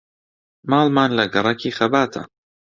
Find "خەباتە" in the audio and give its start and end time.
1.77-2.21